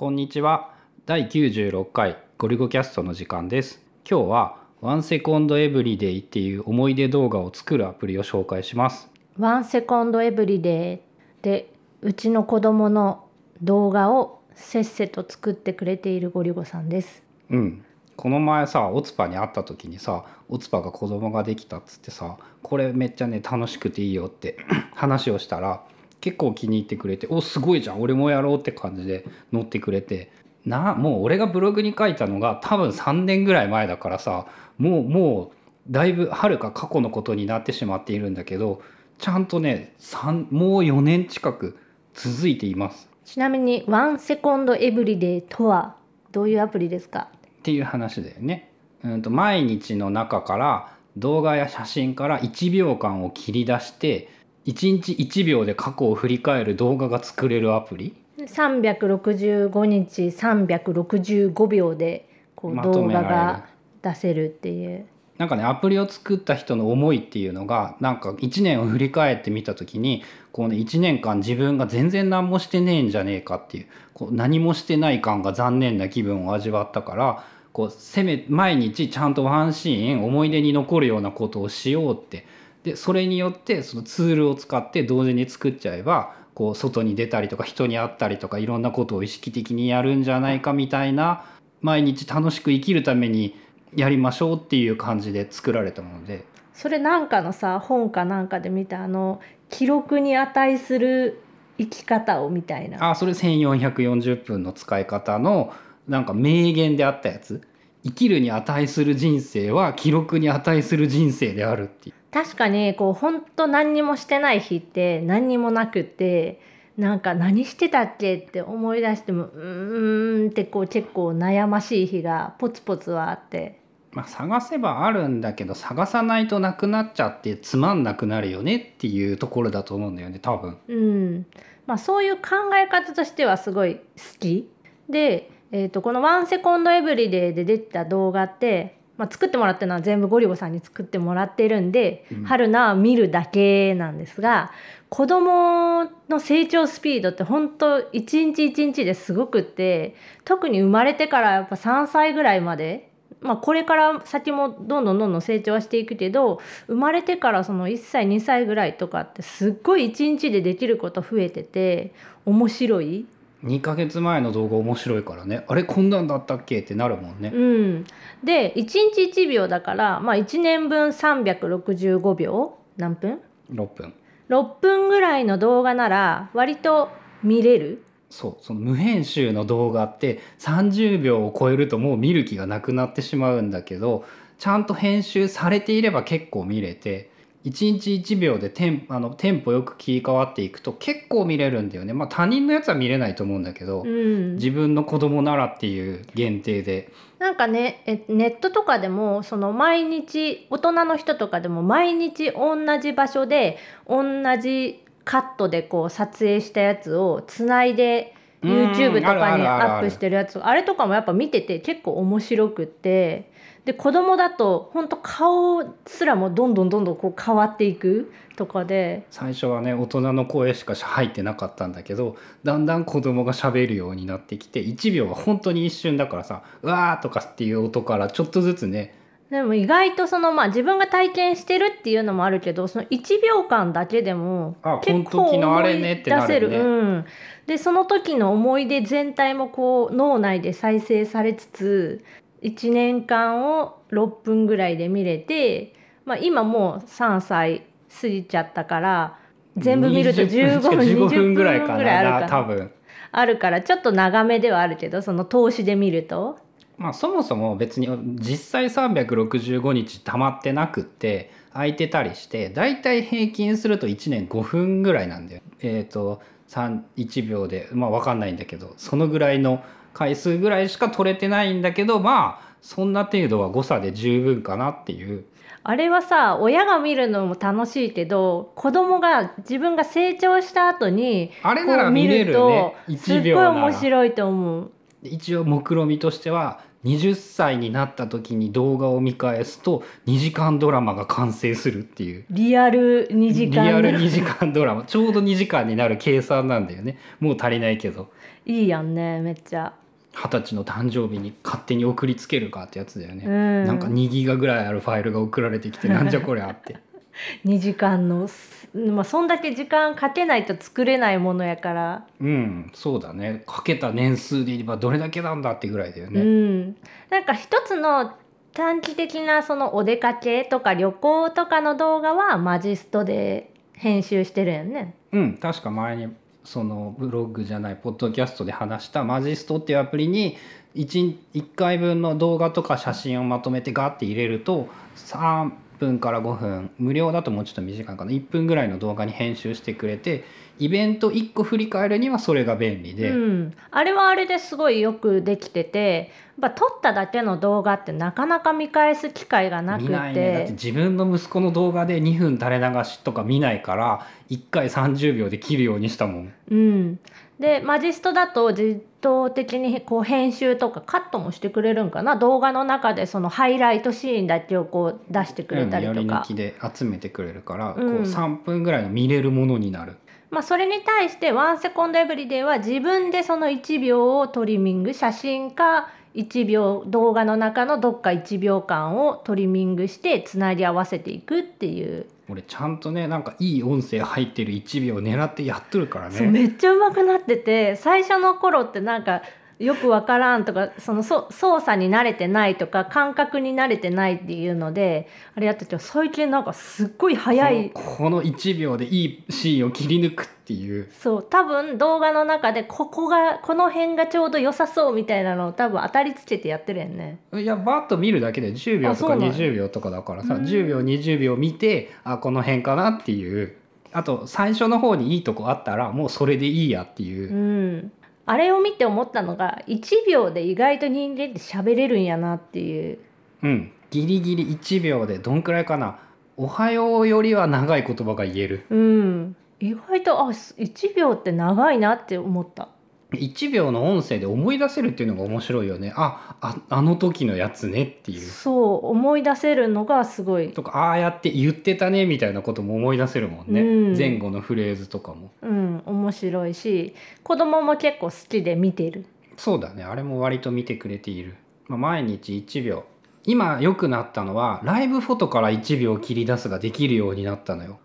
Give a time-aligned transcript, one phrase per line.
[0.00, 0.70] こんにちは。
[1.04, 3.82] 第96回ゴリゴキャストの時間です。
[4.10, 9.10] 今日はワンセコンドエブリデイっていう思い出動画を作るアプリを紹介します。
[9.38, 11.02] ワンセコンドエブリデ
[11.42, 13.26] イでうちの子供の
[13.60, 17.22] 動画をせっせと作ってくれているゴリゴさんです。
[17.50, 17.84] うん。
[18.16, 24.56] この前さオツパに会った時にさオツパが子供ができたっつってさこれめっちゃね楽しくていいよって
[24.94, 25.82] 話をしたら
[26.20, 30.30] 結構気に入ってくれて「おすごいじゃん俺もやろう」って感じで乗ってくれて
[30.66, 34.46] なもう俺がブログに書いたのが多分3年ぐらい前だからさ
[34.78, 38.82] もうもうだいぶはるか過去のことになってしまっているんだけど
[39.18, 41.78] ちゃんとね3もう4年近く
[42.14, 43.08] 続いています。
[43.24, 45.94] ちなみにワンセコンドエブリデイとは
[46.32, 47.28] どういうアプリですか？
[47.58, 48.72] っていう話だよね。
[49.04, 54.28] うんと毎日の中から動画や写真から1秒間を切り出して
[54.66, 63.66] 1日1秒で過去を振り返る動画が作れるアプリ？365日365秒でこう動画が
[64.02, 65.06] 出せるっていう。
[65.38, 82.44] なんかねアプリを作った人の思いっていうのがなんか1年を振り返ってみた時にこうね1年間自分が全然何もしてねえんじゃねえかっていうこう何もしてない感が残念な気分を味わったからこうせめ毎日ちゃんとワンシーン思い出に残るようなことをしようって
[82.82, 91.44] でそれによってそのツールを使って同時に作っちゃえばこう外に出たりとか人に会ったりとかいろんなことを意識的にやるんじゃないかみたいな
[91.80, 93.56] 毎日楽しく生きるために
[93.94, 96.44] やりましょうっていう感じで作られたもので。
[96.74, 101.42] それなんかのさ本かなんかで見たあの記録に値する
[101.78, 103.10] 生き方をみたいな。
[103.10, 105.72] あそれ1440分の使い方の
[106.08, 107.62] なんか名言であったやつ
[108.04, 112.14] 生きるに値する人生は記録に値する人生であるっていう。
[112.30, 116.60] 確かにこう本当何にもしてない日って何にもなくて
[116.96, 123.80] なんか何してたっけって思い出してもうーんってこう結構悩ましい日がポツポツはあって。
[124.12, 130.78] まあ探せばあるんだけど探さないとなくなっちゃってつまんなくなるよねっていうところだと思うんだよね多分。
[130.88, 131.46] うん。
[131.86, 134.02] まあそういう考え方としてはすごい好
[134.38, 134.68] き。
[135.08, 144.72] で、えー、とこの「ワンセコンドエブリデイ」で出てた動画って、まあ、作ってもらってるのは全部ゴリゴさんに作ってもらってるんで、うん春菜は見るだけなんですが
[145.08, 150.14] 子供の成長スピードって本当一日一日ですごくって
[150.44, 153.10] 特に生まれてからやっぱ3歳ぐらいまで、
[153.40, 162.12] まあ、これから先もどんどんどんどん成長はしていくけど生まれてからその1歳2歳ぐらいとかってすっごい一日でできること増えてて
[162.46, 163.26] 面白い。
[163.64, 165.64] 2ヶ月前の動画面白いからね。
[165.68, 167.50] あれこんなんだったっけってなるもんね。
[167.54, 168.04] うん、
[168.42, 172.78] で1日1秒だから、まあ、1年分365秒。
[172.96, 173.40] 何分
[173.72, 174.14] ？6分
[174.48, 177.10] ?6 分ぐらいの動画なら割と
[177.42, 178.02] 見れる。
[178.30, 178.64] そう。
[178.64, 184.24] その無編集の動画って30秒を超えるともう見る気がなくなってしまうんだけど
[184.58, 187.29] ちゃんと編集されていれば結構見れて
[187.64, 192.12] 1日1秒でテンあのテンポよく切り替わっていくと結構見れるんだよね。
[192.12, 197.12] まあ他人のやつは見れないと思うんだけど、うん、自分の子供ならっていう限定で。
[197.38, 204.22] なんかねえネットとかでもその毎日大人の人とかでも毎日同じ場所で同
[204.58, 210.58] じカットでこう撮影したやつをつないでうん YouTube とかにアップしてるやつ。
[210.58, 213.50] あれとかもやっぱ見てて結構面白くって。
[213.84, 219.26] で子供だと本当顔すらもどんどんどんどんこう変わっていくとかで。
[219.30, 229.14] 最初はね大人の声しか入ってなかったんだけどだんだん子供が喋るようになってきて1秒は本当に一瞬だからさ「うわー」とかっていう音からちょっとずつね
[229.50, 236.68] でも意外とそのまあ自分が体験してるっていうのもあるけどその1秒間だけでもあ結構思い出せる。
[236.68, 237.24] ねうん、
[237.66, 242.24] でその時の思い出全体もこう脳内で再生されつつ
[242.62, 245.94] 1年間を6分ぐらいで見れて、
[246.24, 247.86] まあ、今もう3歳
[248.20, 249.38] 過ぎちゃったから
[249.76, 252.92] 全部見ると15分20 20分ぐらいか分ぐらいあるなかな多分。
[253.32, 256.58] あるからちょっと長めではあるけどその投資で見ると。
[257.00, 265.62] まあそもそも別に実際365日溜まってなくって空いてたりしてだいたい平均すると1年5分ぐらいなんだよ。
[265.80, 269.82] えっ、と3 1秒でまあ分かんないんだけどそのぐらいの
[270.12, 275.46] 回数ぐらいしか取れてないんだけどまあそんな程度は誤差で十分かなっていう。
[275.82, 284.90] あれはさ親が見るのも楽しいけど子供が自分が成長した後にあれなら見れるねすっ1ごい面白いと思う。
[285.22, 292.44] 一応目論見みとしては20歳になった時に動画を見返すと2時間ドラマが完成するっていう。
[292.50, 295.04] リアル2時間リアル2時間ドラマ。
[295.04, 297.18] ちょうど2時間になる計算なんだよね。
[297.40, 298.30] もう足りないけど。
[298.66, 299.94] いいやんねめっちゃ。
[300.32, 303.84] 二十歳の誕生日に勝手に送りつけるかってやつだよね、うん。
[303.84, 306.98] なんか2ギガぐらいあるファイルが送られてきてなんじゃこりゃって
[307.64, 313.62] 2時間のすまあそんだけ時間かけないと作れないものやから、うんそうだね。
[313.66, 316.96] かけた年数で言えばどれだけなんだってぐらいだようね、ん。
[317.30, 318.32] なんか一つの
[318.72, 325.14] 短期的なそのお出かけとか旅行とかの動画はマジストで編集してるやんね。
[325.32, 326.28] うん、確か前に
[326.64, 330.56] そのブログじゃないポッドキャストで話したマジストっていうアプリに
[330.94, 335.70] 1, 1回分の動画とか写真をまとめてガーって入れると3
[336.00, 338.32] 分から5分無料だともうちょっと短いかな。
[338.32, 340.44] 1分ぐらいの動画に編集してくれて
[340.80, 350.52] イベント1個振り返るにはそれが便利で、うん、あれはあれですごいよくできててやっぱ撮っただけの動画ってなかなか見返す機会がなく見ないね。
[350.52, 356.52] だってて自分の息子の動画で2分垂れ流しとか見ないから1回30秒で切るようにしたもん。
[356.70, 357.18] うん、
[357.60, 362.36] でマジストだと自動的にこう編集とかカットもしてくれるんかな？
[362.36, 366.40] 動画の中でそのハイライトシーンだけをこう出してくれたりうん、やりとか。
[366.40, 367.94] 抜、きで集めてくれるから、うん。
[367.94, 370.16] こう3分ぐらいの見れるものになる。
[370.50, 389.42] まあ、それに対してワンセコンドエブリデイは自分でその1秒をトリミング写真か1秒動画の中のどっか1秒間をトリミングしてつなぎ合わせていくっていう、俺ちゃんとねなんかいい音声入ってる1秒狙ってやっとるからそうねめっちゃ上手くなってて最初の頃ってなんか
[389.80, 397.90] よくわからんとかそのそ操作に慣れてないとか感覚に慣れてないっていうのであれやってて最近なんかすっごい早い。
[397.90, 401.10] このこの1秒でいいシーンを切り抜くっていう。
[401.10, 407.38] そう多分動画の中でここがこの辺がちょうど良さそうみたいなのを多分当たりつけてやってるやんね。
[407.54, 409.50] いやバッと見るだけで10秒とかあそうなんや。
[409.50, 410.64] 20秒とかだからさうん。
[410.64, 413.76] 10秒20秒見てあこの辺かなっていう。
[414.12, 417.50] あと最初の方にいいとこあったらもうそれでいいやっていう。
[417.50, 418.12] う、ん、
[418.46, 423.18] あれを見て思ったのが1秒で意外と人間って喋れるんやなっていう。
[423.62, 426.18] うん、ギリギリ1秒でどんくらいかな
[426.56, 428.86] 「おはよう」よりは長い言葉が言える。
[428.90, 429.56] うん。
[429.80, 432.88] 意外とあ1秒って長いなって思った
[433.32, 436.12] 1秒の音声で思い出せるっていうのが面白いよね。
[436.16, 438.40] あああの時のやつねっていう。
[438.40, 443.84] そう思い出せるのがすごい、とかああやって言ってたねみたいなことも思い出せるもんね、う
[444.14, 444.16] ん。
[444.16, 445.50] 前後のフレーズとかも。
[445.62, 449.26] うん、面白いし子供も結構好きで見てる。
[449.56, 450.02] そうだね。
[450.02, 451.54] あれも割と見てくれている、
[451.86, 453.04] まあ、毎日1秒。
[453.44, 457.98] 今良くなったのはライブフォトから1秒切り出すができるようになったのよ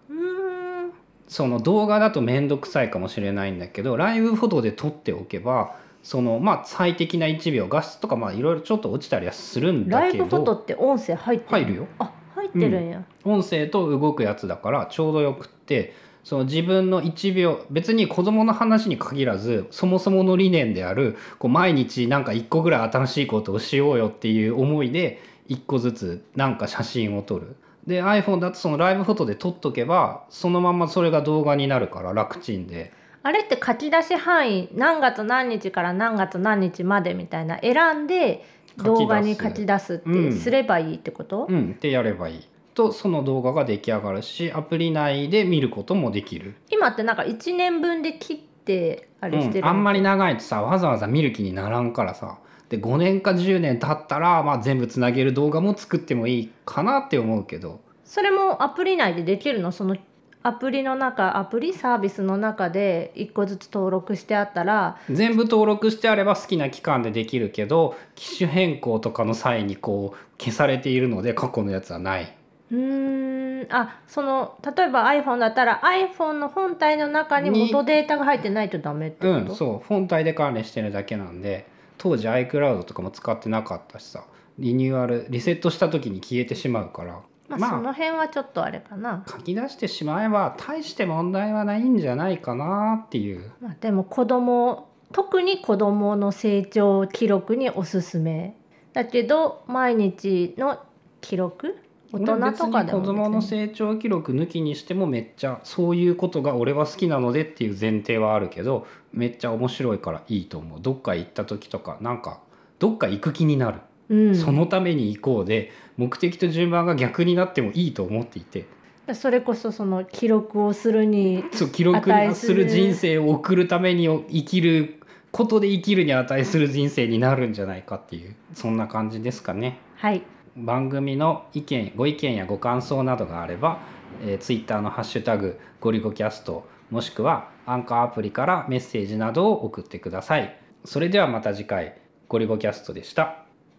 [1.28, 11.88] その動画だと面倒くさいかもしれないんだけどライブフォトで撮っておけばそのまあ最適な1秒画質とかまあいろいろちょっと落ちたりはするんだけライブフォトどって音声入って入るよ。
[11.98, 27.56] あ入ってるんや、音声と動くやつだからちょうどよくってその自分の1秒別に子供の話に限らずそもそもの理念であるこう毎日なんか1個ぐらい新しいことをしようよっていう思いで1個ずつなんか写真を撮る。
[27.88, 32.92] で iPhone だとそのライブフォトで撮っとけばそのままそれが動画になるから楽ちんで。
[33.24, 38.46] あれって書き出し範囲何月何日から何月何日までみたいな選んで
[38.78, 42.48] 動画に書き出すってすればいいってこと、うん、ってやればいい。
[42.76, 52.38] とその動画が出来上がるしアプリ内で見ることもできる、今ってなんか1年分で切ってあれしてるうん、あんまり長いとさわざわざ見る気にならんからさ
[52.70, 57.80] で5年か10年経ったら、まあ、全部つなげる動画も作ってもいいかなって思うけど。
[58.04, 59.72] それもアプリ内でできるの？
[59.72, 59.98] その
[60.44, 64.98] アプリの中アプリサービスの中で1個ずつ登録してあったら。
[65.10, 72.36] 全部登録してあれば好きな期間でできるけど機種変更とかの際にこう消されているので過去のやつはない。
[72.72, 73.68] うーん。
[73.72, 79.88] あその例えば iPhone だったら iPhone の本体の中に元データが入ってないとダメってこと、うん、そう。
[79.88, 81.66] 本体で管理してるだけなんで
[81.98, 84.26] 当時 iCloud とかも使ってなかったしさ
[84.60, 87.20] リニューアルリセットした時に消えてしまうから。
[87.48, 93.52] まあ、まあその辺はちょっとあれかな、書き出してしまえば大して問題はないんじゃないかなっていう。
[93.62, 98.58] まあ、でも子供特に子供の成長記録におすすめ。
[98.94, 100.80] だけど毎日の
[101.22, 101.78] 記録
[102.12, 110.80] 大人とかでも俺別に子供の成長記録抜きにしてもめっちゃそういうことが俺は好きなのでっていう前提はあるけどめっちゃ面白いからいいと思う。
[110.82, 112.40] どっか行った時とかなんか
[112.80, 118.66] どっか行く気になる、うん、そのために行こうで目的と順番が逆になってもいいと思っていて。
[119.14, 125.00] それこそその記録をするにそう記録する人生を送るために生きる
[125.32, 129.78] ことで生きるに値する人生になるんじゃないかっていうそんな感じですかね。
[129.98, 130.24] はい
[130.56, 133.80] 番組の意見ご意見やご感想などがあれば、
[134.22, 140.60] えー、ツイッターのハッシュタグゴリゴキャストもしくはアンカーアプリからメッセージなどを送ってください。
[140.86, 141.98] それではまた次回
[142.28, 143.45] ゴリゴキャストでした。